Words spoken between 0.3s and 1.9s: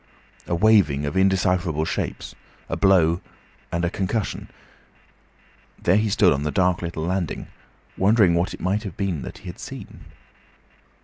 A waving of indecipherable